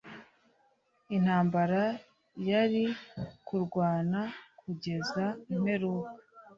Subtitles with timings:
[1.15, 1.81] Intambara
[2.49, 2.83] yari
[3.47, 4.21] kurwana
[4.59, 6.11] kugeza imperuka